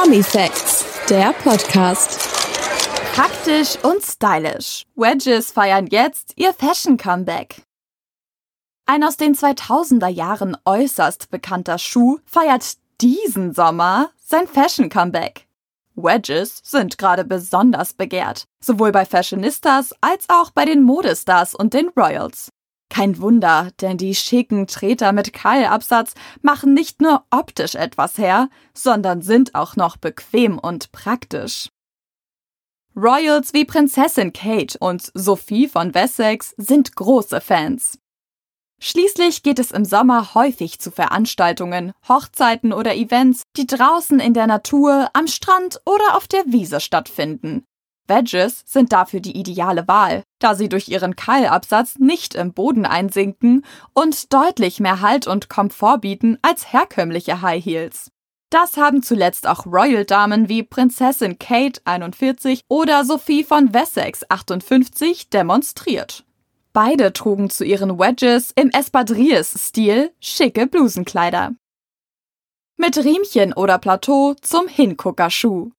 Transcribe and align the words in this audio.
Promi 0.00 0.22
Facts, 0.22 0.84
der 1.10 1.32
Podcast. 1.32 2.20
Praktisch 3.16 3.76
und 3.82 4.00
stylisch. 4.04 4.84
Wedges 4.94 5.50
feiern 5.50 5.88
jetzt 5.88 6.34
ihr 6.36 6.54
Fashion 6.54 6.96
Comeback. 6.96 7.62
Ein 8.86 9.02
aus 9.02 9.16
den 9.16 9.34
2000er 9.34 10.06
Jahren 10.06 10.56
äußerst 10.64 11.30
bekannter 11.30 11.78
Schuh 11.78 12.18
feiert 12.26 12.74
diesen 13.00 13.54
Sommer 13.54 14.10
sein 14.24 14.46
Fashion 14.46 14.88
Comeback. 14.88 15.48
Wedges 15.96 16.60
sind 16.62 16.96
gerade 16.96 17.24
besonders 17.24 17.92
begehrt, 17.92 18.44
sowohl 18.60 18.92
bei 18.92 19.04
Fashionistas 19.04 19.96
als 20.00 20.26
auch 20.28 20.52
bei 20.52 20.64
den 20.64 20.84
Modestars 20.84 21.56
und 21.56 21.74
den 21.74 21.88
Royals. 21.88 22.50
Kein 22.98 23.20
Wunder, 23.20 23.70
denn 23.80 23.96
die 23.96 24.12
schicken 24.12 24.66
Treter 24.66 25.12
mit 25.12 25.32
Keilabsatz 25.32 26.14
machen 26.42 26.74
nicht 26.74 27.00
nur 27.00 27.22
optisch 27.30 27.76
etwas 27.76 28.18
her, 28.18 28.48
sondern 28.74 29.22
sind 29.22 29.54
auch 29.54 29.76
noch 29.76 29.96
bequem 29.96 30.58
und 30.58 30.90
praktisch. 30.90 31.68
Royals 32.96 33.54
wie 33.54 33.64
Prinzessin 33.64 34.32
Kate 34.32 34.76
und 34.80 35.12
Sophie 35.14 35.68
von 35.68 35.94
Wessex 35.94 36.56
sind 36.56 36.96
große 36.96 37.40
Fans. 37.40 38.00
Schließlich 38.80 39.44
geht 39.44 39.60
es 39.60 39.70
im 39.70 39.84
Sommer 39.84 40.34
häufig 40.34 40.80
zu 40.80 40.90
Veranstaltungen, 40.90 41.92
Hochzeiten 42.08 42.72
oder 42.72 42.96
Events, 42.96 43.44
die 43.56 43.68
draußen 43.68 44.18
in 44.18 44.34
der 44.34 44.48
Natur, 44.48 45.08
am 45.12 45.28
Strand 45.28 45.80
oder 45.84 46.16
auf 46.16 46.26
der 46.26 46.42
Wiese 46.46 46.80
stattfinden. 46.80 47.64
Wedges 48.08 48.62
sind 48.66 48.92
dafür 48.92 49.20
die 49.20 49.38
ideale 49.38 49.86
Wahl, 49.86 50.22
da 50.38 50.54
sie 50.54 50.68
durch 50.68 50.88
ihren 50.88 51.16
Keilabsatz 51.16 51.98
nicht 51.98 52.34
im 52.34 52.52
Boden 52.52 52.86
einsinken 52.86 53.64
und 53.94 54.32
deutlich 54.32 54.80
mehr 54.80 55.00
Halt 55.00 55.26
und 55.26 55.48
Komfort 55.48 55.98
bieten 55.98 56.38
als 56.42 56.72
herkömmliche 56.72 57.42
High 57.42 57.64
Heels. 57.64 58.10
Das 58.50 58.78
haben 58.78 59.02
zuletzt 59.02 59.46
auch 59.46 59.66
Royal-Damen 59.66 60.48
wie 60.48 60.62
Prinzessin 60.62 61.38
Kate 61.38 61.80
41 61.84 62.62
oder 62.68 63.04
Sophie 63.04 63.44
von 63.44 63.74
Wessex 63.74 64.24
58 64.28 65.28
demonstriert. 65.28 66.24
Beide 66.72 67.12
trugen 67.12 67.50
zu 67.50 67.64
ihren 67.64 67.98
Wedges 67.98 68.52
im 68.54 68.70
Espadrilles-Stil 68.70 70.12
schicke 70.20 70.66
Blusenkleider. 70.66 71.52
Mit 72.76 72.96
Riemchen 72.96 73.52
oder 73.52 73.78
Plateau 73.78 74.34
zum 74.40 74.68
Hinguckerschuh. 74.68 75.72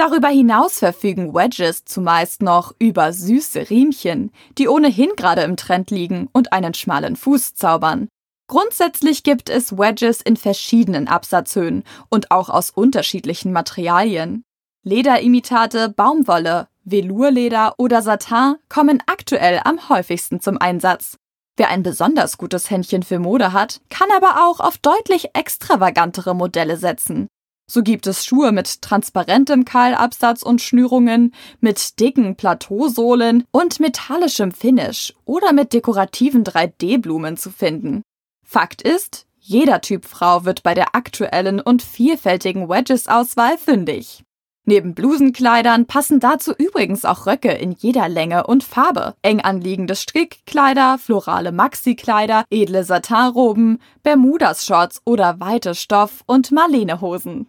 Darüber 0.00 0.28
hinaus 0.28 0.78
verfügen 0.78 1.34
Wedges 1.34 1.84
zumeist 1.84 2.40
noch 2.40 2.74
über 2.78 3.12
süße 3.12 3.68
Riemchen, 3.68 4.32
die 4.56 4.66
ohnehin 4.66 5.10
gerade 5.14 5.42
im 5.42 5.58
Trend 5.58 5.90
liegen 5.90 6.30
und 6.32 6.54
einen 6.54 6.72
schmalen 6.72 7.16
Fuß 7.16 7.54
zaubern. 7.54 8.08
Grundsätzlich 8.48 9.24
gibt 9.24 9.50
es 9.50 9.76
Wedges 9.76 10.22
in 10.22 10.38
verschiedenen 10.38 11.06
Absatzhöhen 11.06 11.84
und 12.08 12.30
auch 12.30 12.48
aus 12.48 12.70
unterschiedlichen 12.70 13.52
Materialien. 13.52 14.42
Lederimitate, 14.84 15.90
Baumwolle, 15.90 16.68
Velourleder 16.84 17.74
oder 17.76 18.00
Satin 18.00 18.54
kommen 18.70 19.02
aktuell 19.04 19.60
am 19.66 19.90
häufigsten 19.90 20.40
zum 20.40 20.56
Einsatz. 20.56 21.18
Wer 21.58 21.68
ein 21.68 21.82
besonders 21.82 22.38
gutes 22.38 22.70
Händchen 22.70 23.02
für 23.02 23.18
Mode 23.18 23.52
hat, 23.52 23.82
kann 23.90 24.08
aber 24.16 24.46
auch 24.48 24.60
auf 24.60 24.78
deutlich 24.78 25.34
extravagantere 25.34 26.34
Modelle 26.34 26.78
setzen. 26.78 27.28
So 27.72 27.84
gibt 27.84 28.08
es 28.08 28.26
Schuhe 28.26 28.50
mit 28.50 28.82
transparentem 28.82 29.64
Keilabsatz 29.64 30.42
und 30.42 30.60
Schnürungen, 30.60 31.32
mit 31.60 32.00
dicken 32.00 32.34
Plateausohlen 32.34 33.44
und 33.52 33.78
metallischem 33.78 34.50
Finish 34.50 35.14
oder 35.24 35.52
mit 35.52 35.72
dekorativen 35.72 36.42
3D-Blumen 36.42 37.36
zu 37.36 37.52
finden. 37.52 38.02
Fakt 38.44 38.82
ist, 38.82 39.26
jeder 39.38 39.80
Typ 39.82 40.04
Frau 40.04 40.44
wird 40.44 40.64
bei 40.64 40.74
der 40.74 40.96
aktuellen 40.96 41.60
und 41.60 41.80
vielfältigen 41.82 42.68
Wedges-Auswahl 42.68 43.56
fündig. 43.56 44.24
Neben 44.64 44.94
Blusenkleidern 44.94 45.86
passen 45.86 46.18
dazu 46.18 46.52
übrigens 46.52 47.04
auch 47.04 47.26
Röcke 47.26 47.52
in 47.52 47.70
jeder 47.72 48.08
Länge 48.08 48.48
und 48.48 48.64
Farbe, 48.64 49.14
eng 49.22 49.40
anliegende 49.40 49.94
Strickkleider, 49.94 50.98
florale 50.98 51.52
Maxi-Kleider, 51.52 52.44
edle 52.50 52.82
Satinroben, 52.82 53.80
Bermudas-Shorts 54.02 55.02
oder 55.04 55.38
weite 55.38 55.76
Stoff- 55.76 56.24
und 56.26 56.50
Marlenehosen. 56.50 57.46